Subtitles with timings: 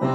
[0.00, 0.08] Hai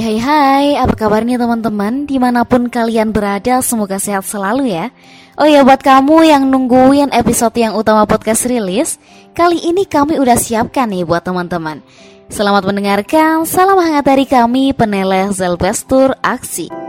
[0.00, 2.08] hai hai, apa kabarnya teman-teman?
[2.08, 4.88] Di mana pun kalian berada, semoga sehat selalu ya.
[5.36, 8.96] Oh ya buat kamu yang nungguin episode yang utama podcast rilis
[9.36, 11.84] Kali ini kami udah siapkan nih buat teman-teman.
[12.32, 16.79] Selamat mendengarkan, salam hangat dari kami peneleh Zelbestur Aksi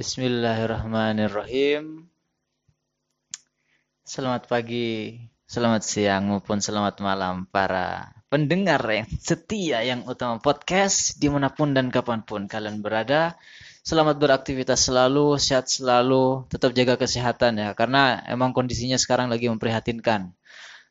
[0.00, 2.08] Bismillahirrahmanirrahim.
[4.00, 11.28] Selamat pagi, selamat siang maupun selamat malam para pendengar yang setia yang utama podcast di
[11.28, 13.36] mana pun dan kapan pun kalian berada.
[13.84, 20.32] Selamat beraktivitas selalu, sehat selalu, tetap jaga kesehatan ya karena emang kondisinya sekarang lagi memprihatinkan.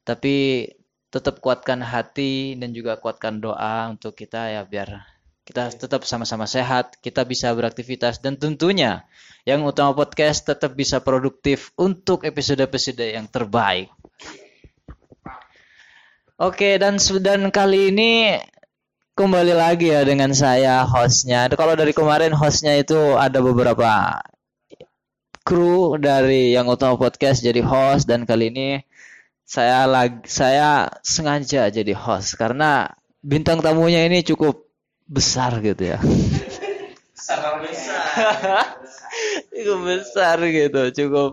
[0.06, 0.70] Tapi
[1.10, 5.02] tetap kuatkan hati dan juga kuatkan doa untuk kita ya biar
[5.50, 9.10] kita tetap sama-sama sehat, kita bisa beraktivitas dan tentunya
[9.50, 13.90] yang utama podcast tetap bisa produktif untuk episode-episode yang terbaik.
[16.38, 18.38] Oke, dan dan kali ini
[19.18, 21.50] kembali lagi ya dengan saya hostnya.
[21.50, 24.22] Kalau dari kemarin hostnya itu ada beberapa
[25.42, 28.86] kru dari yang utama podcast jadi host dan kali ini
[29.50, 32.94] saya lagi saya sengaja jadi host karena
[33.26, 34.69] bintang tamunya ini cukup
[35.10, 35.98] besar gitu ya.
[37.18, 38.78] Besar besar.
[39.50, 41.32] cukup besar gitu, cukup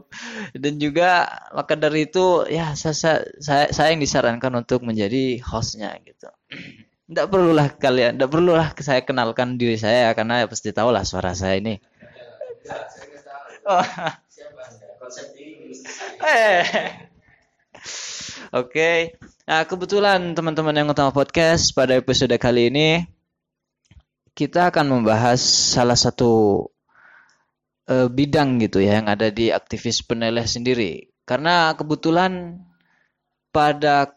[0.56, 6.32] dan juga maka dari itu ya saya saya, saya yang disarankan untuk menjadi hostnya gitu.
[7.06, 11.38] Tidak perlulah kalian, tidak perlulah saya kenalkan diri saya karena ya pasti tahu lah suara
[11.38, 11.78] saya ini.
[13.62, 13.78] Oh.
[16.26, 16.66] Eh.
[18.50, 18.98] Oke, okay.
[19.46, 23.06] nah kebetulan teman-teman yang utama podcast pada episode kali ini
[24.36, 26.60] kita akan membahas salah satu
[27.88, 31.08] uh, bidang gitu ya yang ada di aktivis peneleh sendiri.
[31.24, 32.60] Karena kebetulan
[33.48, 34.12] pada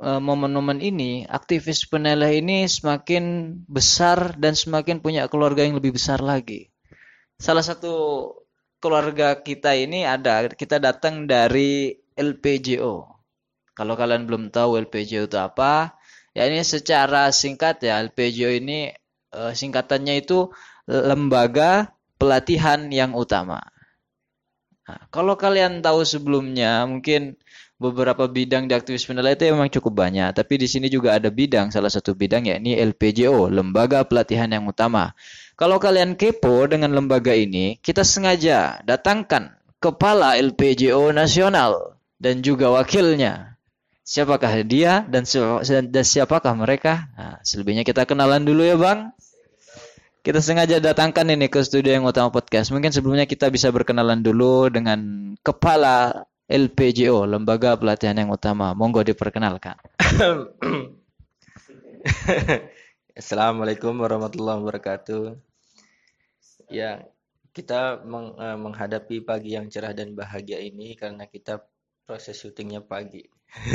[0.00, 6.24] uh, momen-momen ini aktivis peneleh ini semakin besar dan semakin punya keluarga yang lebih besar
[6.24, 6.72] lagi.
[7.36, 8.32] Salah satu
[8.80, 12.94] keluarga kita ini ada kita datang dari LPJO.
[13.76, 15.94] Kalau kalian belum tahu LPJO itu apa,
[16.34, 18.90] ya ini secara singkat ya LPJO ini
[19.32, 20.52] uh, singkatannya itu
[20.88, 23.60] lembaga pelatihan yang utama.
[24.88, 27.36] Nah, kalau kalian tahu sebelumnya, mungkin
[27.76, 30.32] beberapa bidang di aktivis penilai itu memang cukup banyak.
[30.32, 35.12] Tapi di sini juga ada bidang, salah satu bidang yakni LPJO, Lembaga Pelatihan yang Utama.
[35.54, 43.57] Kalau kalian kepo dengan lembaga ini, kita sengaja datangkan kepala LPJO nasional dan juga wakilnya.
[44.08, 45.28] Siapakah dia dan,
[46.00, 47.12] siapakah mereka?
[47.12, 49.12] Nah, selebihnya kita kenalan dulu ya Bang.
[50.24, 52.72] Kita sengaja datangkan ini ke studio yang utama podcast.
[52.72, 54.96] Mungkin sebelumnya kita bisa berkenalan dulu dengan
[55.44, 58.72] kepala LPJO, Lembaga Pelatihan yang Utama.
[58.72, 59.76] Monggo diperkenalkan.
[63.20, 65.36] Assalamualaikum warahmatullahi wabarakatuh.
[66.72, 67.04] Ya,
[67.52, 71.60] kita uh, menghadapi pagi yang cerah dan bahagia ini karena kita
[72.08, 73.20] proses syutingnya pagi.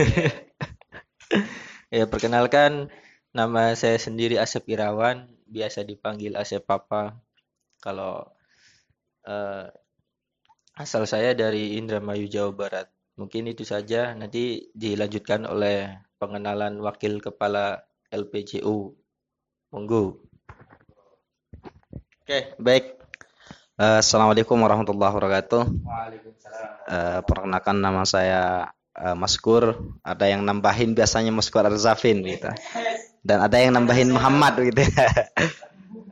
[1.93, 2.89] ya, perkenalkan
[3.29, 7.13] nama saya sendiri Asep Irawan, biasa dipanggil Asep Papa.
[7.77, 8.25] Kalau
[9.29, 9.69] uh,
[10.73, 12.89] asal saya dari Indramayu Jawa Barat.
[13.21, 14.17] Mungkin itu saja.
[14.17, 18.97] Nanti dilanjutkan oleh pengenalan Wakil Kepala LPJU.
[19.69, 20.25] Monggo.
[22.25, 23.02] Oke, baik.
[23.73, 25.65] Uh, Assalamualaikum warahmatullahi wabarakatuh.
[25.65, 26.69] Waalaikumsalam.
[26.85, 29.97] Uh, perkenalkan nama saya uh, Maskur.
[30.05, 32.53] Ada yang nambahin biasanya Maskur Arzafin gitu.
[33.25, 34.77] Dan ada yang nambahin Muhammad gitu.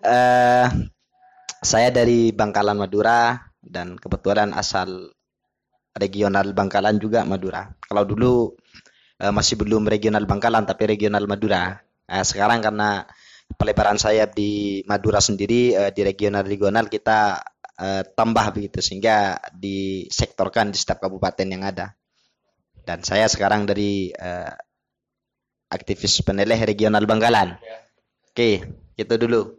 [0.10, 0.66] uh,
[1.70, 5.14] saya dari Bangkalan Madura dan kebetulan asal
[5.94, 7.70] regional Bangkalan juga Madura.
[7.78, 8.58] Kalau dulu
[9.22, 11.78] uh, masih belum regional Bangkalan tapi regional Madura.
[12.10, 13.06] Uh, sekarang karena
[13.54, 17.51] pelebaran sayap di Madura sendiri uh, di regional-regional kita
[17.82, 21.98] uh, tambah begitu sehingga disektorkan di setiap kabupaten yang ada.
[22.86, 24.54] Dan saya sekarang dari uh,
[25.74, 27.58] aktivis peneleh regional Bangkalan.
[28.30, 28.62] Oke,
[28.94, 29.58] itu dulu.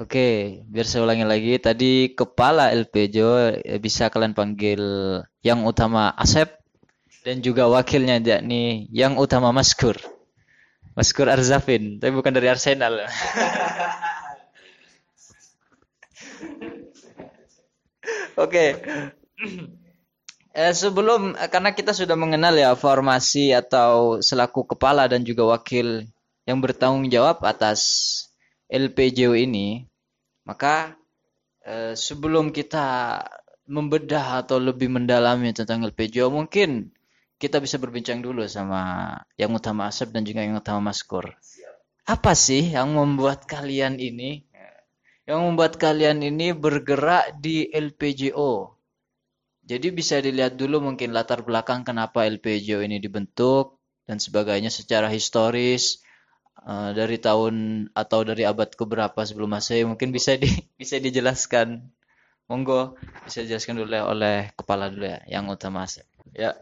[0.00, 1.52] Oke, biar saya ulangi lagi.
[1.60, 4.80] Tadi kepala LPJO bisa kalian panggil
[5.44, 6.56] yang utama Asep
[7.20, 10.00] dan juga wakilnya yakni yang utama Maskur.
[10.96, 13.04] Maskur Arzafin, tapi bukan dari Arsenal.
[18.36, 18.78] Oke.
[20.54, 26.06] eh, sebelum karena kita sudah mengenal ya formasi atau selaku kepala dan juga wakil
[26.44, 27.80] yang bertanggung jawab atas
[28.70, 29.86] LPJO ini,
[30.46, 30.94] maka
[31.66, 33.18] eh, sebelum kita
[33.70, 36.90] membedah atau lebih mendalami tentang LPJO, mungkin
[37.40, 41.30] kita bisa berbincang dulu sama yang utama Asep dan juga yang utama Maskur.
[42.04, 44.49] Apa sih yang membuat kalian ini,
[45.30, 48.74] yang membuat kalian ini bergerak di LPJO?
[49.62, 53.78] Jadi bisa dilihat dulu mungkin latar belakang kenapa LPJO ini dibentuk
[54.10, 56.02] dan sebagainya secara historis
[56.66, 60.50] uh, dari tahun atau dari abad keberapa sebelum Masehi mungkin bisa di
[60.80, 61.86] bisa dijelaskan.
[62.50, 65.86] Monggo bisa dijelaskan dulu oleh kepala dulu ya yang utama.
[66.34, 66.58] Ya.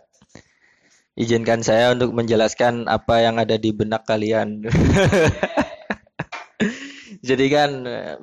[1.16, 4.68] Izinkan saya untuk menjelaskan apa yang ada di benak kalian.
[7.28, 7.70] Jadi kan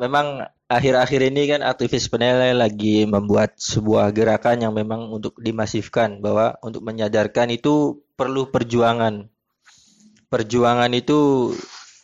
[0.02, 6.58] memang akhir-akhir ini kan aktivis penilai lagi membuat sebuah gerakan yang memang untuk dimasifkan bahwa
[6.66, 9.30] untuk menyadarkan itu perlu perjuangan.
[10.26, 11.54] Perjuangan itu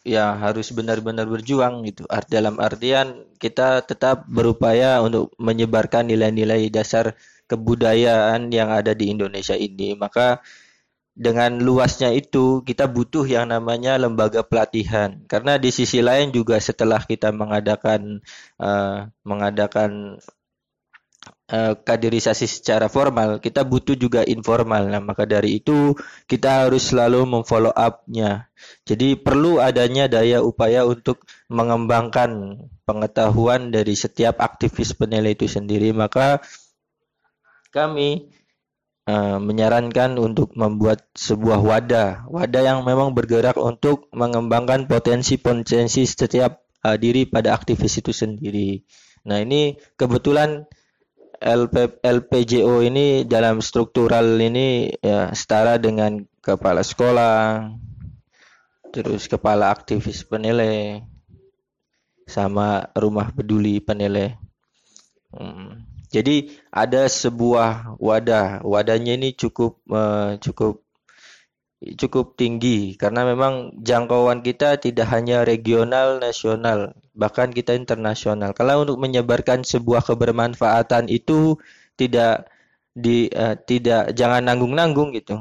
[0.06, 2.06] ya harus benar-benar berjuang gitu.
[2.30, 7.18] Dalam artian kita tetap berupaya untuk menyebarkan nilai-nilai dasar
[7.50, 9.98] kebudayaan yang ada di Indonesia ini.
[9.98, 10.38] Maka
[11.12, 15.19] dengan luasnya itu kita butuh yang namanya lembaga pelatihan.
[15.28, 18.24] Karena di sisi lain juga setelah kita mengadakan
[18.58, 20.18] uh, mengadakan
[21.52, 24.88] uh, kaderisasi secara formal kita butuh juga informal.
[24.88, 25.94] Nah maka dari itu
[26.25, 28.48] kita harus selalu memfollow up-nya.
[28.88, 32.56] Jadi perlu adanya daya upaya untuk mengembangkan
[32.88, 35.92] pengetahuan dari setiap aktivis penilai itu sendiri.
[35.92, 36.40] Maka
[37.72, 38.31] kami
[39.12, 46.96] Eh, menyarankan untuk membuat sebuah wadah, wadah yang memang bergerak untuk mengembangkan potensi-potensi setiap uh,
[46.96, 48.88] diri pada aktivis itu sendiri.
[49.28, 50.63] Nah ini kebetulan
[51.44, 57.68] LP, LPJO ini dalam struktural ini ya setara dengan kepala sekolah,
[58.96, 61.04] terus kepala aktivis penilai,
[62.31, 64.40] sama rumah peduli penilai.
[65.36, 65.90] Hmm.
[66.12, 70.84] Jadi ada sebuah wadah, wadahnya ini cukup uh, cukup
[71.81, 78.52] cukup tinggi karena memang jangkauan kita tidak hanya regional, nasional, bahkan kita internasional.
[78.52, 81.56] Kalau untuk menyebarkan sebuah kebermanfaatan itu
[81.96, 82.52] tidak
[82.92, 85.40] di uh, tidak jangan nanggung-nanggung gitu.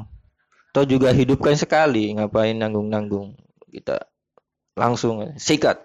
[0.71, 3.35] Atau juga hidupkan sekali, ngapain nanggung-nanggung.
[3.67, 4.07] Kita
[4.79, 5.83] langsung sikat.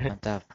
[0.00, 0.48] Mantap.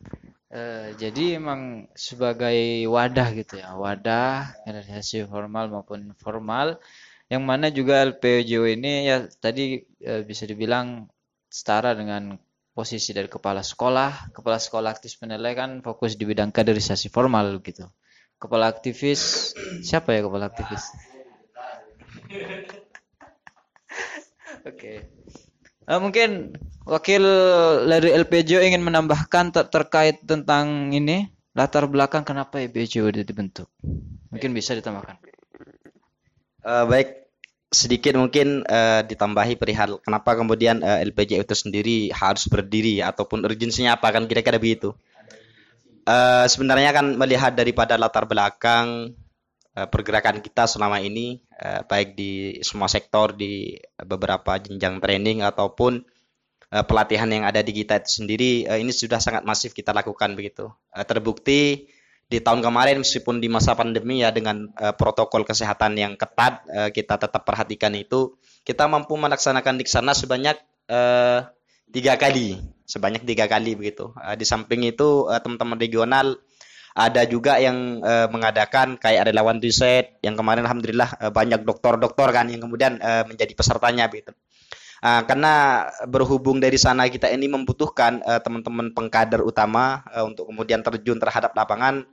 [0.56, 6.80] Uh, jadi emang sebagai wadah gitu ya, wadah organisasi formal maupun informal,
[7.28, 11.12] yang mana juga LPJO ini ya tadi uh, bisa dibilang
[11.52, 12.40] setara dengan
[12.72, 14.32] posisi dari kepala sekolah.
[14.32, 17.92] Kepala sekolah aktif penilai kan fokus di bidang kaderisasi formal gitu.
[18.40, 19.52] Kepala aktivis
[19.84, 20.88] siapa ya kepala aktivis?
[24.72, 25.04] Oke.
[25.86, 26.58] Uh, mungkin
[26.90, 27.22] wakil
[27.86, 33.70] dari LPJO ingin menambahkan ter terkait tentang ini latar belakang kenapa LPJO dibentuk.
[34.34, 35.22] Mungkin bisa ditambahkan.
[36.66, 37.30] Uh, baik,
[37.70, 43.94] sedikit mungkin uh, ditambahi perihal kenapa kemudian uh, LPJO itu sendiri harus berdiri ataupun urgensinya
[43.94, 44.98] apa kan kira-kira begitu.
[46.06, 49.14] Uh, sebenarnya kan melihat daripada latar belakang
[49.78, 56.04] uh, pergerakan kita selama ini uh, baik di semua sektor di beberapa jenjang training ataupun
[56.72, 60.36] uh, pelatihan yang ada di kita itu sendiri uh, ini sudah sangat masif kita lakukan
[60.36, 60.72] begitu.
[60.92, 61.88] Terbukti
[62.26, 67.46] di tahun kemarin meskipun di masa pandemi ya dengan protokol kesehatan yang ketat kita tetap
[67.46, 68.34] perhatikan itu
[68.66, 70.58] kita mampu melaksanakan di sana sebanyak
[71.94, 72.58] tiga kali
[72.90, 74.10] sebanyak tiga kali begitu.
[74.42, 76.42] Di samping itu teman-teman regional
[76.96, 82.48] ada juga yang uh, mengadakan kayak relawan riset yang kemarin alhamdulillah uh, banyak dokter-dokter kan
[82.48, 84.32] yang kemudian uh, menjadi pesertanya gitu.
[85.04, 90.80] Uh, karena berhubung dari sana kita ini membutuhkan uh, teman-teman pengkader utama uh, untuk kemudian
[90.88, 92.08] terjun terhadap lapangan,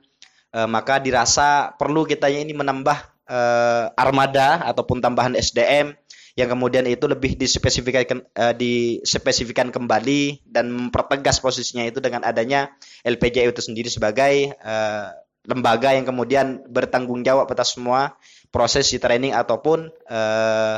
[0.51, 2.97] uh, maka dirasa perlu kita ini menambah
[3.31, 5.95] uh, armada ataupun tambahan SDM
[6.33, 12.73] yang kemudian itu lebih dispesifikkan uh, dispesifikan kembali dan mempertegas posisinya itu dengan adanya
[13.03, 15.11] LPJ itu sendiri sebagai uh,
[15.43, 18.15] lembaga yang kemudian bertanggung jawab atas semua
[18.47, 20.75] proses di training ataupun uh,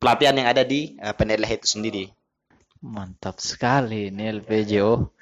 [0.00, 2.04] pelatihan yang ada di uh, itu sendiri.
[2.80, 5.12] Mantap sekali ini LPJO.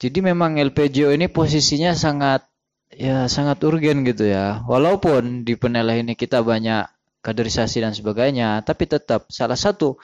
[0.00, 2.44] Jadi memang LPJO ini posisinya sangat
[2.92, 4.64] ya sangat urgen gitu ya.
[4.64, 6.88] Walaupun di penilai ini kita banyak
[7.20, 10.00] kaderisasi dan sebagainya, tapi tetap salah satu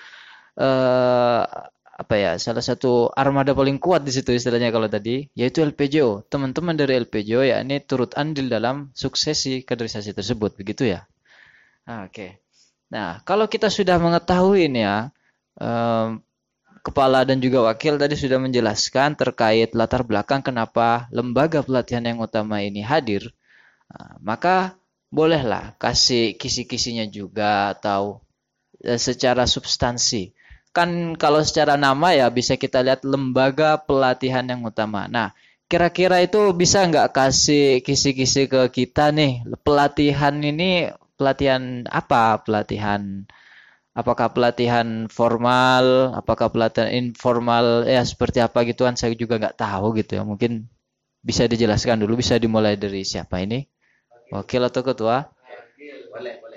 [1.96, 6.76] apa ya salah satu armada paling kuat di situ istilahnya kalau tadi yaitu LPJO teman-teman
[6.76, 11.08] dari LPJO ya ini turut andil dalam suksesi kaderisasi tersebut begitu ya?
[11.88, 12.12] Ah, oke.
[12.12, 12.30] Okay.
[12.92, 15.08] nah kalau kita sudah mengetahui ini ya
[15.56, 16.20] um,
[16.84, 22.60] kepala dan juga wakil tadi sudah menjelaskan terkait latar belakang kenapa lembaga pelatihan yang utama
[22.60, 23.32] ini hadir
[23.88, 24.76] nah, maka
[25.08, 28.20] bolehlah kasih kisi-kisinya juga atau
[28.84, 30.35] eh, secara substansi
[30.76, 35.08] kan kalau secara nama ya bisa kita lihat lembaga pelatihan yang utama.
[35.08, 35.32] Nah,
[35.72, 42.44] kira-kira itu bisa nggak kasih kisi-kisi ke kita nih pelatihan ini pelatihan apa?
[42.44, 43.24] Pelatihan
[43.96, 49.96] apakah pelatihan formal, apakah pelatihan informal, ya seperti apa gitu kan saya juga nggak tahu
[49.96, 50.22] gitu ya.
[50.28, 50.68] Mungkin
[51.24, 53.64] bisa dijelaskan dulu, bisa dimulai dari siapa ini?
[54.28, 55.24] Wakil atau ketua?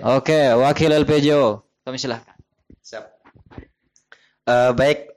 [0.03, 1.63] Oke, wakil LPJO.
[1.87, 2.35] Kami silahkan.
[2.83, 3.18] Siap.
[4.49, 5.13] Uh, baik,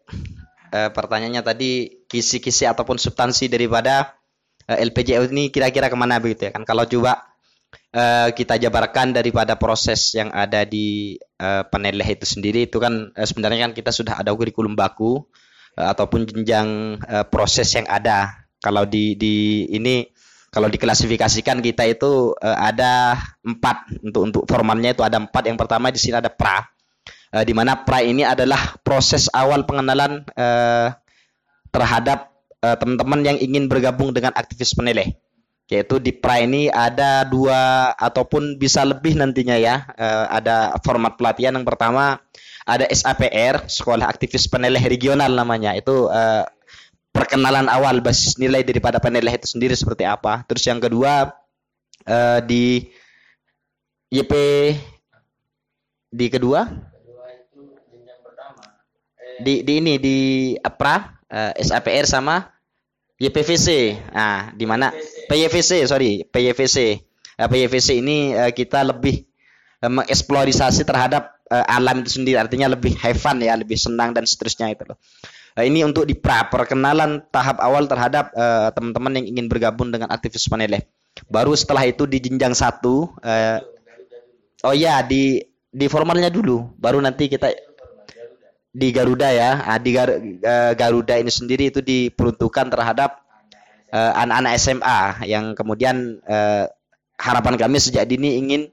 [0.76, 4.12] uh, pertanyaannya tadi kisi-kisi ataupun substansi daripada
[4.68, 6.68] uh, eh, LPJU ini kira-kira ke mana begitu ya kan?
[6.68, 7.32] Kalau coba
[7.96, 13.70] uh, kita jabarkan daripada proses yang ada di uh, itu sendiri itu kan uh, sebenarnya
[13.70, 15.24] kan kita sudah ada kurikulum baku
[15.80, 18.44] uh, ataupun jenjang uh, proses yang ada.
[18.60, 20.04] Kalau di di ini
[20.52, 25.48] kalau diklasifikasikan kita itu uh, ada empat untuk untuk formatnya itu ada empat.
[25.48, 26.71] Yang pertama di sini ada pra
[27.32, 30.92] uh, di mana pra ini adalah proses awal pengenalan uh,
[31.72, 35.16] terhadap uh, teman-teman yang ingin bergabung dengan aktivis peneleh
[35.72, 39.88] yaitu di pra ini ada dua ataupun bisa lebih nantinya ya.
[39.96, 42.20] Uh, ada format pelatihan yang pertama
[42.68, 45.72] ada SAPR Sekolah Aktivis Peneleh Regional namanya.
[45.72, 46.44] Itu uh,
[47.08, 50.44] perkenalan awal basis nilai daripada peneleh itu sendiri seperti apa.
[50.44, 51.32] Terus yang kedua
[52.04, 52.92] uh, di
[54.12, 54.32] YP
[56.12, 56.91] di kedua
[59.42, 60.18] di di ini di
[60.56, 60.96] APRA
[61.28, 62.49] uh, eh, SAPR sama
[63.18, 63.99] YPVC.
[64.14, 64.94] Nah, di mana
[65.26, 66.78] PYVC sorry PYVC.
[67.38, 69.26] Uh, eh, PYVC ini uh, kita lebih
[69.82, 72.38] uh, mengeksplorasi terhadap uh, alam itu sendiri.
[72.38, 74.99] Artinya lebih have fun ya, lebih senang dan seterusnya itu loh.
[75.58, 80.08] Uh, ini untuk di pra perkenalan tahap awal terhadap uh, teman-teman yang ingin bergabung dengan
[80.08, 80.87] aktivis Paneleh.
[81.28, 83.58] Baru setelah itu di jenjang satu, uh,
[84.64, 87.71] oh ya di di formalnya dulu, baru nanti kita
[88.72, 89.60] di Garuda ya.
[89.60, 93.20] Nah, di Gar uh, Garuda ini sendiri itu diperuntukkan terhadap
[93.92, 96.64] eh, anak-anak uh, SMA yang kemudian uh,
[97.20, 98.72] harapan kami sejak dini ingin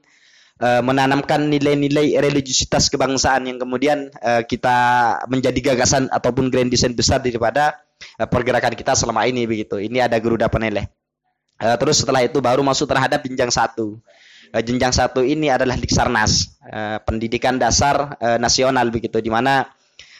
[0.64, 4.76] uh, menanamkan nilai-nilai religiusitas kebangsaan yang kemudian uh, kita
[5.28, 7.76] menjadi gagasan ataupun grand design besar daripada
[8.16, 9.76] uh, pergerakan kita selama ini begitu.
[9.76, 10.88] Ini ada Garuda Peneleh.
[11.60, 14.00] Uh, terus setelah itu baru masuk terhadap jenjang satu.
[14.56, 19.68] Uh, jenjang satu ini adalah Diksarnas, uh, pendidikan dasar uh, nasional begitu, di mana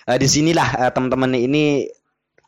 [0.09, 1.91] uh, di sinilah uh, teman-teman ini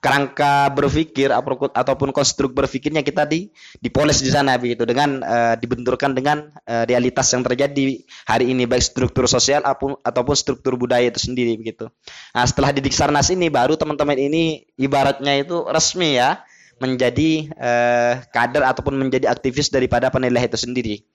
[0.03, 6.51] kerangka berpikir ataupun konstruk berpikirnya kita di dipoles di sana begitu dengan uh, dibenturkan dengan
[6.67, 11.87] uh, realitas yang terjadi hari ini baik struktur sosial ataupun struktur budaya itu sendiri begitu.
[12.35, 16.43] Nah, setelah di Diksarnas ini baru teman-teman ini ibaratnya itu resmi ya
[16.83, 21.07] menjadi uh, kader ataupun menjadi aktivis daripada penilai itu sendiri.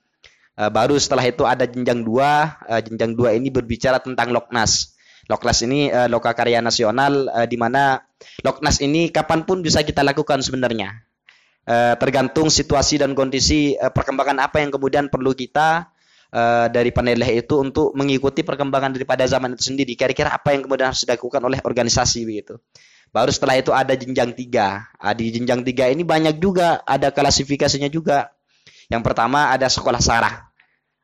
[0.55, 4.95] Uh, baru setelah itu ada jenjang dua, uh, jenjang dua ini berbicara tentang Loknas.
[5.27, 7.99] Loknas ini uh, loka karya nasional uh, di mana
[8.41, 11.03] Loknas ini kapan pun bisa kita lakukan sebenarnya.
[11.67, 15.91] Uh, tergantung situasi dan kondisi uh, perkembangan apa yang kemudian perlu kita
[16.31, 19.99] uh, dari peneleh itu untuk mengikuti perkembangan daripada zaman itu sendiri.
[19.99, 22.55] Kira-kira apa yang kemudian harus dilakukan oleh organisasi begitu.
[23.11, 24.87] Baru setelah itu ada jenjang tiga.
[24.95, 28.31] Uh, di jenjang tiga ini banyak juga ada klasifikasinya juga.
[28.87, 30.46] Yang pertama ada sekolah sarah.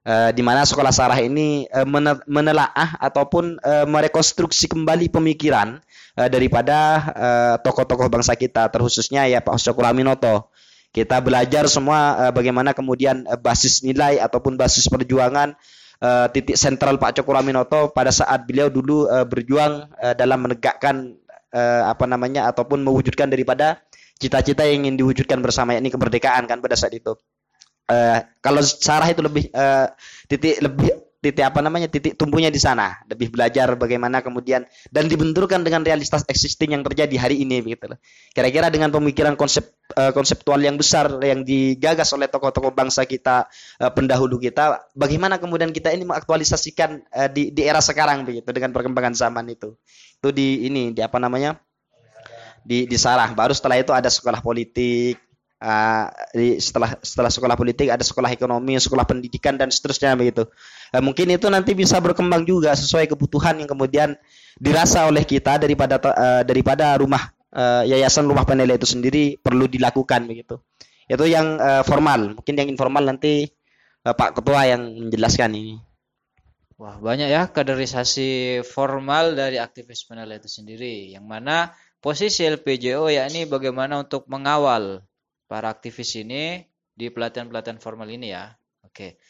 [0.04, 1.88] Uh, di mana sekolah sarah ini uh,
[2.28, 5.80] menelaah ataupun uh, merekonstruksi kembali pemikiran
[6.20, 7.08] uh, daripada
[7.64, 10.52] tokoh-tokoh uh, bangsa kita terkhususnya ya Pak Syukur Aminoto.
[10.92, 15.56] Kita belajar semua uh, bagaimana kemudian uh, basis nilai ataupun basis perjuangan
[16.04, 21.16] uh, titik sentral Pak Cokro Aminoto pada saat beliau dulu uh, berjuang uh, dalam menegakkan
[21.56, 23.80] uh, apa namanya ataupun mewujudkan daripada
[24.20, 27.16] cita-cita yang ingin diwujudkan bersama yakni kemerdekaan kan pada saat itu.
[27.84, 29.92] Uh, kalau Sarah itu lebih uh,
[30.32, 33.00] titik lebih titik apa namanya titik tumbuhnya di sana.
[33.08, 38.00] Lebih belajar bagaimana kemudian dan dibenturkan dengan realitas existing yang terjadi hari ini begitu loh.
[38.36, 43.48] Kira-kira dengan pemikiran konsep uh, konseptual yang besar yang digagas oleh tokoh-tokoh bangsa kita
[43.80, 48.76] uh, pendahulu kita bagaimana kemudian kita ini mengaktualisasikan uh, di di era sekarang begitu dengan
[48.76, 49.80] perkembangan zaman itu.
[50.20, 51.56] Itu di ini di apa namanya
[52.68, 53.32] di di Sarah.
[53.32, 55.24] Baru setelah itu ada sekolah politik
[55.64, 60.44] Uh, di setelah setelah sekolah politik ada sekolah ekonomi, sekolah pendidikan dan seterusnya begitu.
[60.92, 64.20] Uh, mungkin itu nanti bisa berkembang juga sesuai kebutuhan yang kemudian
[64.60, 70.28] dirasa oleh kita daripada uh, daripada rumah uh, yayasan rumah penilai itu sendiri perlu dilakukan
[70.28, 70.60] begitu.
[71.08, 72.36] Itu yang uh, formal.
[72.36, 73.48] Mungkin yang informal nanti
[74.04, 75.80] uh, Pak Ketua yang menjelaskan ini.
[76.76, 81.16] Wah, banyak ya kaderisasi formal dari aktivis penilai itu sendiri.
[81.16, 81.72] Yang mana
[82.04, 85.08] posisi LPJO yakni bagaimana untuk mengawal
[85.54, 86.66] para aktivis ini
[86.98, 88.50] di pelatihan-pelatihan formal ini ya.
[88.82, 89.22] Oke.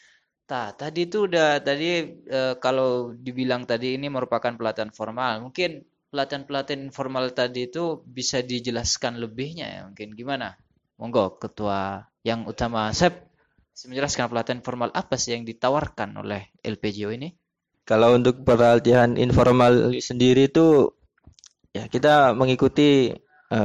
[0.48, 6.80] Nah, tadi itu udah tadi e, kalau dibilang tadi ini merupakan pelatihan formal, mungkin pelatihan-pelatihan
[6.88, 9.80] informal tadi itu bisa dijelaskan lebihnya ya.
[9.84, 10.56] Mungkin gimana?
[10.96, 13.28] Monggo ketua yang utama Sep
[13.84, 17.36] menjelaskan pelatihan formal apa sih yang ditawarkan oleh LPJO ini?
[17.84, 20.88] Kalau untuk pelatihan informal sendiri itu
[21.74, 23.12] ya kita mengikuti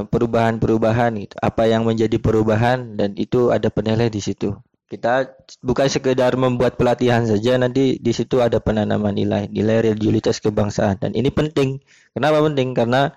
[0.09, 1.35] perubahan-perubahan gitu.
[1.41, 4.53] Apa yang menjadi perubahan dan itu ada penilai di situ.
[4.89, 5.21] Kita
[5.61, 10.97] bukan sekedar membuat pelatihan saja, nanti di situ ada penanaman nilai, nilai religiulitas kebangsaan.
[10.97, 11.77] Dan ini penting.
[12.17, 12.73] Kenapa penting?
[12.73, 13.13] Karena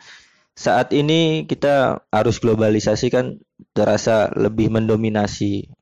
[0.53, 3.41] saat ini kita harus globalisasi kan
[3.73, 5.73] terasa lebih mendominasi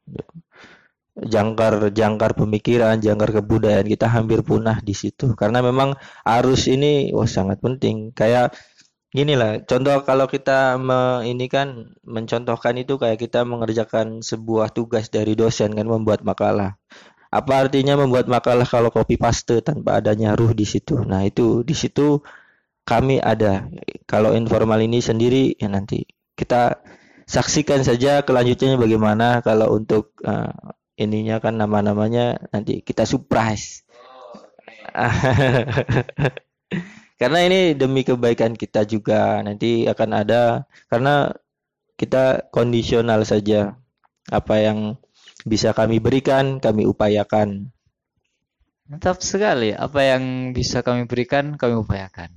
[1.18, 5.34] jangkar jangkar pemikiran, jangkar kebudayaan kita hampir punah di situ.
[5.34, 8.14] Karena memang arus ini wah sangat penting.
[8.14, 8.54] Kayak
[9.10, 15.10] Gini lah, contoh kalau kita me, ini kan mencontohkan itu kayak kita mengerjakan sebuah tugas
[15.10, 16.78] dari dosen kan membuat makalah.
[17.34, 21.02] Apa artinya membuat makalah kalau copy paste tanpa adanya ruh di situ?
[21.02, 22.22] Nah, itu di situ
[22.86, 23.66] kami ada.
[24.06, 26.06] Kalau informal ini sendiri ya nanti
[26.38, 26.78] kita
[27.26, 30.54] saksikan saja kelanjutannya bagaimana kalau untuk uh,
[30.94, 33.82] ininya kan nama-namanya nanti kita surprise.
[34.94, 35.10] Oh,
[37.20, 41.28] Karena ini demi kebaikan kita juga nanti akan ada karena
[42.00, 43.76] kita kondisional saja
[44.32, 44.96] apa yang
[45.44, 47.68] bisa kami berikan kami upayakan.
[48.88, 49.76] Mantap sekali.
[49.76, 52.32] Apa yang bisa kami berikan kami upayakan.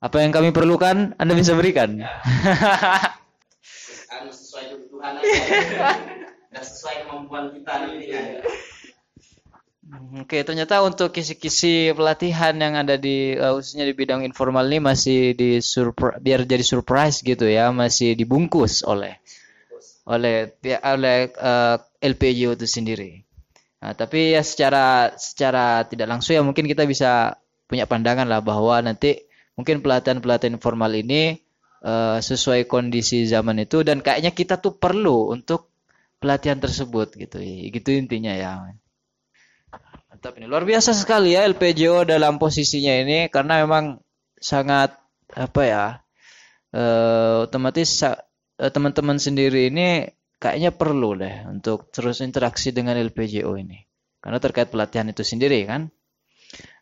[0.00, 2.00] Apa yang kami perlukan Anda bisa berikan.
[4.32, 5.20] sesuai kebutuhan
[6.56, 8.22] dan sesuai kemampuan kita nantinya.
[9.92, 15.36] Oke, ternyata untuk kisi-kisi pelatihan yang ada di uh, khususnya di bidang informal ini masih
[15.36, 15.60] di
[16.24, 19.20] biar jadi surprise gitu ya, masih dibungkus oleh
[20.08, 23.20] oleh oleh uh, LPJ itu sendiri.
[23.84, 27.36] Nah, tapi ya secara secara tidak langsung ya mungkin kita bisa
[27.68, 29.28] punya pandangan lah bahwa nanti
[29.60, 31.36] mungkin pelatihan-pelatihan informal ini
[31.84, 35.68] uh, sesuai kondisi zaman itu dan kayaknya kita tuh perlu untuk
[36.16, 37.44] pelatihan tersebut gitu.
[37.44, 38.72] Gitu intinya ya.
[40.22, 40.46] Mantap ini.
[40.46, 43.98] Luar biasa sekali ya LPJO dalam posisinya ini karena memang
[44.38, 44.94] sangat
[45.34, 45.86] apa ya?
[46.70, 48.14] Uh, otomatis uh,
[48.70, 50.06] teman-teman sendiri ini
[50.38, 53.82] kayaknya perlu deh untuk terus interaksi dengan LPJO ini.
[54.22, 55.90] Karena terkait pelatihan itu sendiri kan.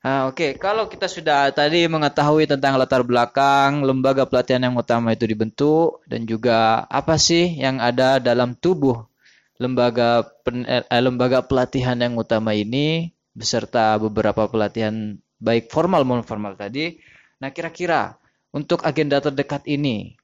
[0.05, 0.51] Nah, Oke, okay.
[0.61, 6.29] kalau kita sudah tadi mengetahui tentang latar belakang lembaga pelatihan yang utama itu dibentuk dan
[6.29, 9.09] juga apa sih yang ada dalam tubuh
[9.57, 16.55] lembaga pen, eh, lembaga pelatihan yang utama ini beserta beberapa pelatihan baik formal maupun formal
[16.59, 17.01] tadi.
[17.41, 18.21] Nah, kira-kira
[18.53, 20.19] untuk agenda terdekat ini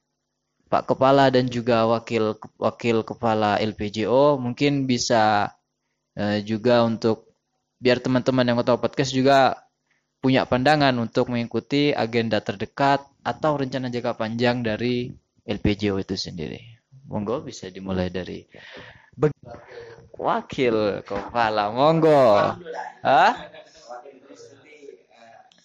[0.67, 5.55] Pak Kepala dan juga wakil wakil kepala LPJO mungkin bisa
[6.19, 7.31] uh, juga untuk
[7.79, 9.55] biar teman-teman yang tahu podcast juga
[10.19, 15.13] punya pandangan untuk mengikuti agenda terdekat atau rencana jangka panjang dari
[15.47, 16.59] LPJO itu sendiri.
[17.07, 18.43] Monggo bisa dimulai dari
[20.17, 22.57] Wakil kepala, monggo.
[23.05, 23.33] Hah?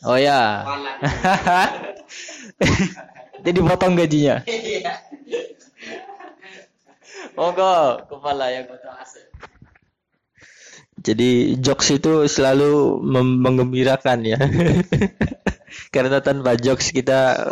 [0.05, 0.61] Oh ya.
[3.45, 4.45] Jadi potong gajinya.
[7.33, 8.69] monggo, kepala yang
[11.03, 13.01] Jadi jokes itu selalu
[13.43, 14.38] mengembirakan ya.
[15.95, 17.43] Karena tanpa jokes kita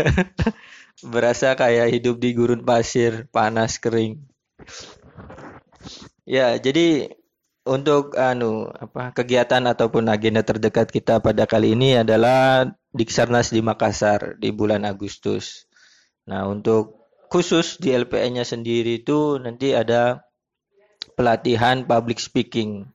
[1.12, 4.22] berasa kayak hidup di gurun pasir, panas, kering.
[6.30, 7.10] Ya, jadi
[7.66, 14.38] untuk anu apa kegiatan ataupun agenda terdekat kita pada kali ini adalah Diksarnas di Makassar
[14.38, 15.66] di bulan Agustus.
[16.30, 17.02] Nah, untuk
[17.34, 20.22] khusus di LPN-nya sendiri itu nanti ada
[21.18, 22.86] pelatihan public speaking.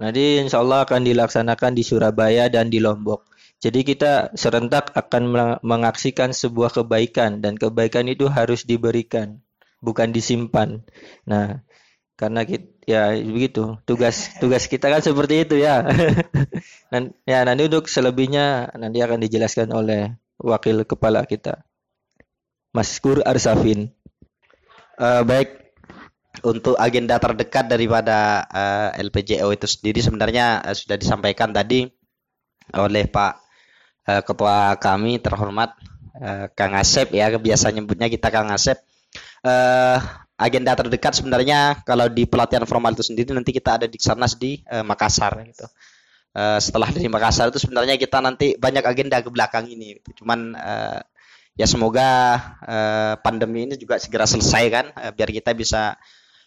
[0.00, 3.28] Nanti insya Allah akan dilaksanakan di Surabaya dan di Lombok.
[3.60, 9.44] Jadi kita serentak akan mengaksikan sebuah kebaikan dan kebaikan itu harus diberikan,
[9.84, 10.80] bukan disimpan.
[11.28, 11.60] Nah,
[12.22, 13.82] karena kita ya begitu.
[13.82, 15.82] Tugas tugas kita kan seperti itu ya.
[16.94, 21.66] Dan ya nanti untuk selebihnya nanti akan dijelaskan oleh wakil kepala kita
[22.70, 23.90] Mas Kur Arsafin.
[25.02, 25.58] Eh, baik.
[26.42, 31.90] Untuk agenda terdekat daripada eh, LPJO itu sendiri sebenarnya eh, sudah disampaikan tadi
[32.72, 33.32] oleh Pak
[34.06, 35.74] eh, Ketua kami terhormat
[36.22, 37.34] eh, Kang Asep ya.
[37.34, 38.78] Biasa nyebutnya kita Kang Asep.
[39.42, 39.98] Eh,
[40.40, 44.58] agenda terdekat sebenarnya kalau di pelatihan formal itu sendiri nanti kita ada di Sarnas di
[44.64, 45.66] eh, Makassar gitu.
[46.32, 50.00] Eh, setelah dari Makassar itu sebenarnya kita nanti banyak agenda ke belakang ini.
[50.00, 50.24] gitu.
[50.24, 51.00] Cuman eh,
[51.56, 52.08] ya semoga
[52.64, 55.96] eh, pandemi ini juga segera selesai kan, eh, biar kita bisa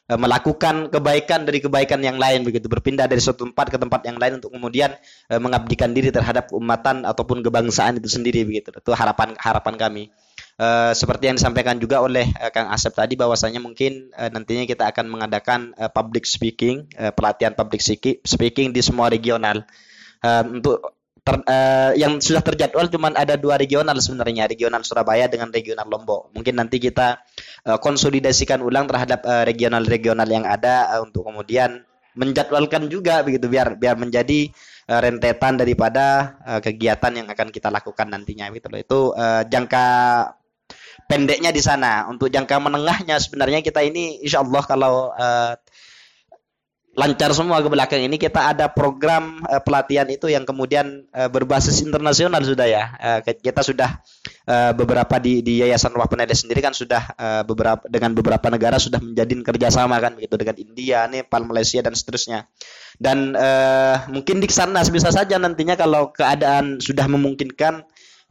[0.05, 4.37] melakukan kebaikan dari kebaikan yang lain begitu, berpindah dari suatu tempat ke tempat yang lain
[4.37, 4.93] untuk kemudian
[5.33, 8.69] mengabdikan diri terhadap umatan ataupun kebangsaan itu sendiri begitu.
[8.69, 10.13] Itu harapan harapan kami.
[10.55, 14.87] Eh, seperti yang disampaikan juga oleh eh, Kang Asep tadi bahwasanya mungkin eh, nantinya kita
[14.87, 17.83] akan mengadakan eh, public speaking, eh, pelatihan public
[18.23, 19.67] speaking di semua regional.
[20.23, 20.95] Eh, untuk
[21.27, 26.31] ter- eh, yang sudah terjadwal cuma ada dua regional sebenarnya, regional Surabaya dengan regional Lombok.
[26.31, 27.19] Mungkin nanti kita
[27.67, 31.83] eh, konsolidasikan ulang terhadap eh, regional-regional yang ada eh, untuk kemudian
[32.15, 34.47] menjadwalkan juga begitu biar biar menjadi
[34.87, 38.71] eh, rentetan daripada eh, kegiatan yang akan kita lakukan nantinya gitu.
[38.71, 39.87] Itu eh, jangka
[41.05, 42.05] pendeknya di sana.
[42.09, 45.53] Untuk jangka menengahnya sebenarnya kita ini insya Allah kalau eh,
[46.95, 51.83] lancar semua ke belakang ini kita ada program eh, pelatihan itu yang kemudian eh, berbasis
[51.83, 52.83] internasional sudah ya.
[52.97, 53.99] Eh, kita sudah
[54.47, 58.79] eh, beberapa di, di Yayasan Rumah Peneliti sendiri kan sudah eh, beberapa dengan beberapa negara
[58.79, 62.47] sudah menjadi kerjasama kan begitu dengan India, Nepal, Malaysia dan seterusnya.
[62.95, 67.83] Dan eh, mungkin di sana bisa saja nantinya kalau keadaan sudah memungkinkan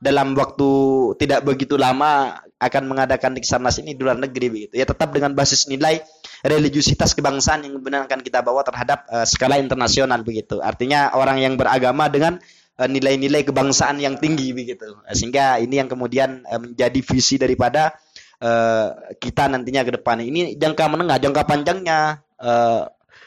[0.04, 0.68] dalam waktu
[1.16, 4.76] tidak begitu lama akan mengadakan Diksanas ini di luar negeri begitu.
[4.76, 6.04] Ya tetap dengan basis nilai
[6.44, 10.60] religiusitas kebangsaan yang benar akan kita bawa terhadap eh, skala internasional begitu.
[10.60, 12.36] Artinya orang yang beragama dengan
[12.76, 15.00] eh, nilai-nilai kebangsaan yang tinggi begitu.
[15.08, 17.96] Eh, Sehingga ini yang kemudian eh, menjadi visi daripada
[18.44, 20.20] eh, kita nantinya ke depan.
[20.20, 22.84] Ini jangka menengah, jangka panjangnya eh,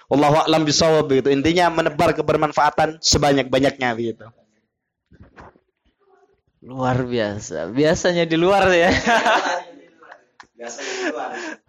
[0.07, 1.33] Allah a'lam bisawab begitu.
[1.33, 4.29] Intinya menebar kebermanfaatan sebanyak-banyaknya begitu.
[6.65, 7.69] Luar biasa.
[7.69, 8.89] Biasanya di luar ya.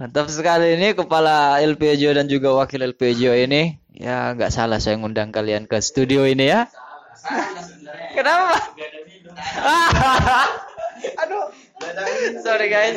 [0.01, 3.77] Mantap sekali ini kepala LPJO dan juga wakil LPJO ini.
[3.92, 6.72] Ya nggak salah saya ngundang kalian ke studio ini ya.
[8.16, 8.57] Kenapa?
[11.20, 11.53] Aduh.
[12.40, 12.96] Sorry guys.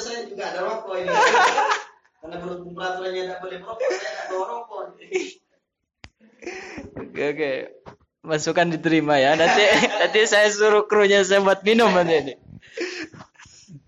[0.00, 1.12] Saya juga ada rokok ini.
[2.26, 4.84] Karena berhubung peraturannya tidak boleh merokok, saya tidak bawa rokok.
[6.96, 7.52] Oke oke.
[8.26, 9.30] Masukan diterima ya.
[9.40, 9.62] Nanti
[10.02, 12.34] nanti saya suruh krunya saya buat minum nanti ini.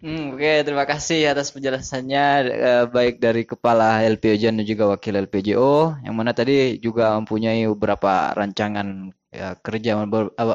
[0.02, 6.02] Hmm, Oke, terima kasih atas penjelasannya eh, baik dari kepala LPJO dan juga wakil LPJO
[6.06, 9.98] yang mana tadi juga mempunyai beberapa rancangan ya, kerja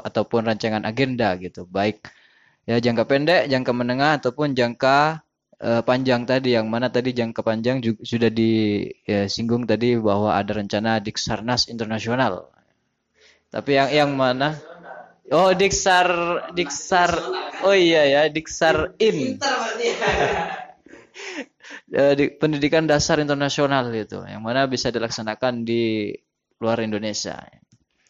[0.09, 2.07] ataupun rancangan agenda gitu, baik
[2.69, 5.23] ya jangka pendek, jangka menengah ataupun jangka
[5.59, 11.03] eh, panjang tadi yang mana tadi jangka panjang juga sudah disinggung tadi bahwa ada rencana
[11.03, 12.52] Diksarnas internasional.
[13.53, 14.57] Tapi yang yang mana?
[15.29, 16.09] Oh, Diksar
[16.57, 17.13] Diksar.
[17.61, 19.37] Oh iya ya, Diksar In.
[21.93, 26.11] Eh, di- pendidikan dasar internasional itu, yang mana bisa dilaksanakan di
[26.57, 27.37] luar Indonesia.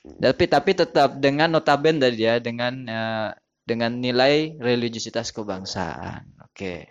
[0.03, 3.29] Tapi tapi tetap dengan notaben tadi ya, dengan eh,
[3.67, 6.33] dengan nilai religiusitas kebangsaan.
[6.47, 6.87] Oke.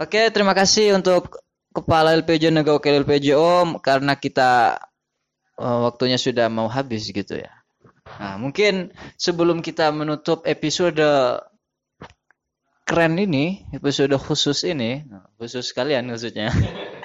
[0.00, 1.38] Oke, terima kasih untuk
[1.72, 4.76] Kepala dan Wakil LPJO karena kita
[5.62, 7.52] waktunya sudah mau habis gitu ya.
[8.18, 11.00] Nah, mungkin sebelum kita menutup episode
[12.82, 15.06] keren ini, episode khusus ini,
[15.38, 16.50] khusus kalian khususnya.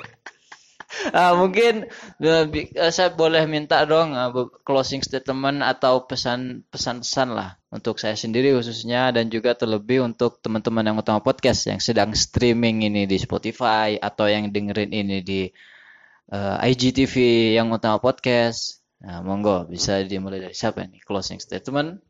[1.13, 1.87] Ah, mungkin
[2.19, 4.27] eh, eh, saya boleh minta dong eh,
[4.67, 10.83] closing statement atau pesan pesan-pesan lah untuk saya sendiri khususnya dan juga terlebih untuk teman-teman
[10.83, 15.47] yang utama podcast yang sedang streaming ini di Spotify atau yang dengerin ini di
[16.31, 17.13] eh, IGTV
[17.57, 18.81] yang utama podcast.
[18.97, 22.01] Nah, monggo bisa dimulai dari siapa nih closing statement?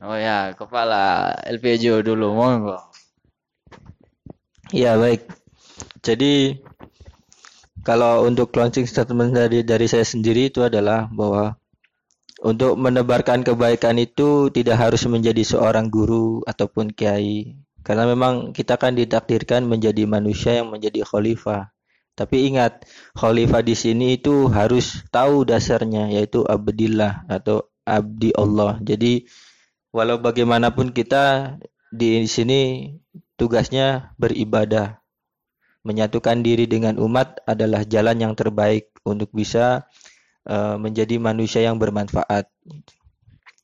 [0.00, 2.78] Oh ya, kepala LPJO dulu, monggo.
[4.70, 5.26] Ya baik.
[6.00, 6.62] Jadi
[7.82, 11.58] kalau untuk closing statement dari dari saya sendiri itu adalah bahwa
[12.40, 17.56] untuk menebarkan kebaikan itu tidak harus menjadi seorang guru ataupun kiai.
[17.80, 21.72] Karena memang kita kan ditakdirkan menjadi manusia yang menjadi khalifah.
[22.12, 22.84] Tapi ingat,
[23.16, 28.76] khalifah di sini itu harus tahu dasarnya yaitu abdillah atau abdi Allah.
[28.84, 29.24] Jadi
[29.90, 31.56] walau bagaimanapun kita
[31.88, 32.92] di sini
[33.40, 35.00] tugasnya beribadah.
[35.80, 39.88] Menyatukan diri dengan umat adalah jalan yang terbaik untuk bisa
[40.44, 42.52] eh, menjadi manusia yang bermanfaat.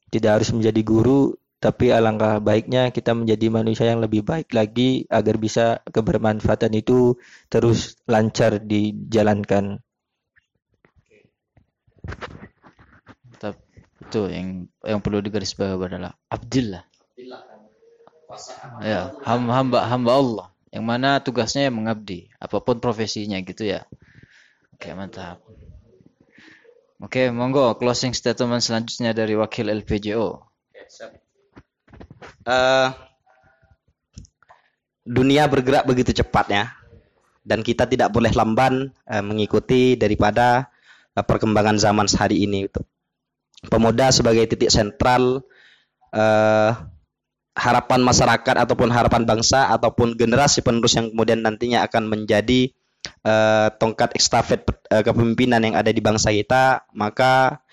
[0.08, 5.36] Tidak harus menjadi guru, tapi alangkah baiknya kita menjadi manusia yang lebih baik lagi agar
[5.40, 7.16] bisa kebermanfaatan itu
[7.48, 9.80] terus lancar dijalankan.
[14.06, 16.86] Itu yang yang perlu digarisbawahi adalah Abdillah.
[18.82, 23.82] Ya, hamba hamba Allah yang mana tugasnya mengabdi, apa pun profesinya gitu ya.
[24.76, 25.42] Oke, mantap.
[27.02, 30.45] Oke, monggo closing statement selanjutnya dari wakil LPJO.
[32.46, 32.90] Uh,
[35.06, 36.74] dunia bergerak begitu cepatnya
[37.46, 40.66] dan kita tidak boleh lamban uh, mengikuti daripada
[41.14, 42.82] uh, perkembangan zaman sehari ini itu.
[43.70, 45.46] Pemuda sebagai titik sentral
[46.10, 46.70] uh,
[47.56, 52.68] harapan masyarakat ataupun harapan bangsa ataupun generasi penerus yang kemudian nantinya akan menjadi
[53.24, 57.64] uh, tongkat ekstafet uh, kepemimpinan yang ada di bangsa kita maka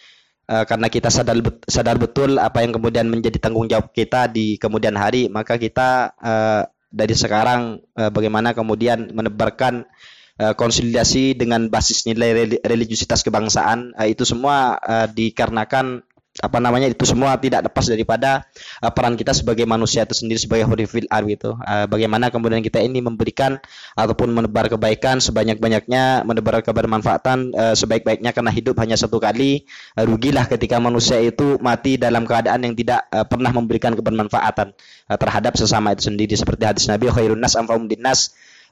[0.48, 4.96] uh, karena kita sadar sadar betul apa yang kemudian menjadi tanggung jawab kita di kemudian
[4.96, 6.62] hari maka kita uh,
[6.94, 9.90] dari sekarang uh, bagaimana kemudian menebarkan
[10.38, 16.06] uh, konsolidasi dengan basis nilai religiusitas kebangsaan uh, itu semua uh, dikarenakan
[16.42, 18.50] apa namanya itu semua tidak lepas daripada
[18.82, 21.54] uh, peran kita sebagai manusia itu sendiri sebagai hurufil ar gitu.
[21.62, 23.62] Uh, bagaimana kemudian kita ini memberikan
[23.94, 29.70] ataupun menebar kebaikan sebanyak-banyaknya, menebar kebermanfaatan uh, sebaik-baiknya karena hidup hanya satu kali.
[29.94, 34.74] Uh, rugilah ketika manusia itu mati dalam keadaan yang tidak uh, pernah memberikan kebermanfaatan
[35.14, 37.86] uh, terhadap sesama itu sendiri seperti hadis Nabi khairun nas anfa'um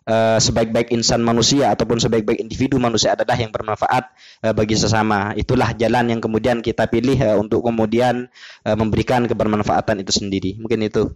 [0.07, 4.09] uh, sebaik-baik insan manusia ataupun sebaik-baik individu manusia adalah yang bermanfaat
[4.45, 5.33] uh, bagi sesama.
[5.37, 8.29] Itulah jalan yang kemudian kita pilih uh, untuk kemudian
[8.65, 10.57] memberikan kebermanfaatan itu sendiri.
[10.61, 11.11] Mungkin itu.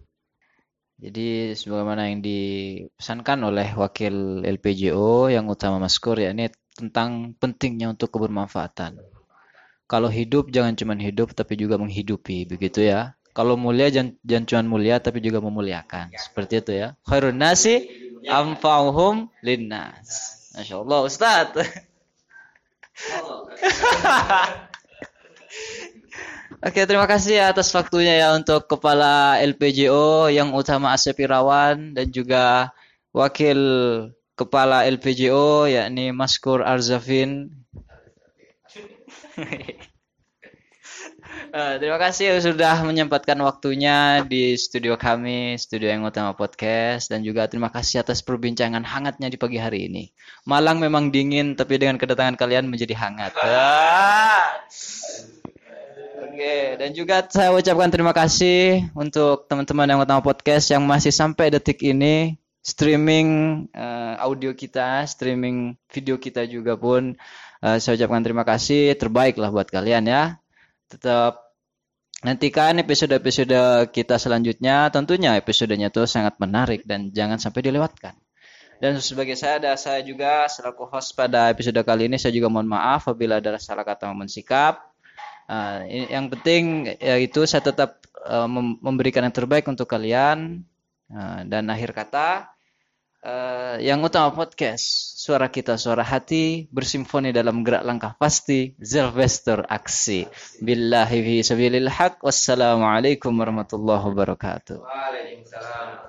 [0.96, 8.16] Jadi sebagaimana yang dipesankan oleh wakil LPJO yang utama Maskur ya ini tentang pentingnya untuk
[8.16, 9.00] kebermanfaatan.
[9.86, 13.14] Kalau hidup jangan cuma hidup tapi juga menghidupi begitu ya.
[13.36, 16.16] Kalau mulia jangan, jangan cuma mulia tapi juga memuliakan.
[16.16, 16.88] Seperti itu ya.
[17.04, 17.84] Khairun nasi
[18.28, 20.36] anfa'uhum linnas.
[20.56, 21.50] Masya Allah Ustaz.
[26.66, 32.72] Oke, terima kasih atas waktunya ya untuk Kepala LPJO yang utama Asep Irawan dan juga
[33.14, 33.60] Wakil
[34.36, 37.52] Kepala LPJO yakni Maskur Arzafin.
[41.56, 47.48] Uh, terima kasih sudah menyempatkan waktunya di studio kami, studio yang utama podcast, dan juga
[47.48, 50.12] terima kasih atas perbincangan hangatnya di pagi hari ini.
[50.44, 53.40] Malang memang dingin, tapi dengan kedatangan kalian menjadi hangat.
[56.28, 61.56] Oke, dan juga saya ucapkan terima kasih untuk teman-teman yang utama podcast yang masih sampai
[61.56, 62.36] detik ini
[62.68, 67.16] streaming uh, audio kita, streaming video kita juga pun
[67.64, 70.36] uh, saya ucapkan terima kasih terbaik lah buat kalian ya.
[70.92, 71.45] Tetap
[72.26, 74.90] Nantikan episode-episode kita selanjutnya.
[74.90, 78.18] Tentunya episodenya itu sangat menarik dan jangan sampai dilewatkan.
[78.82, 82.66] Dan sebagai saya ada saya juga selaku host pada episode kali ini saya juga mohon
[82.66, 84.90] maaf apabila ada salah kata maupun sikap.
[85.46, 88.50] Uh, yang penting yaitu saya tetap uh,
[88.82, 90.66] memberikan yang terbaik untuk kalian.
[91.06, 92.55] Uh, dan akhir kata
[93.26, 100.30] uh, yang utama podcast suara kita suara hati bersimfoni dalam gerak langkah pasti Zelvester aksi.
[100.62, 102.22] Billahi fi sabilil haq.
[102.22, 104.78] Wassalamualaikum warahmatullahi wabarakatuh.
[104.78, 106.05] Waalaikumsalam